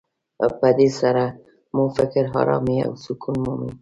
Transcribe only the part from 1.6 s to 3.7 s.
مو فکر ارامي او سکون مومي.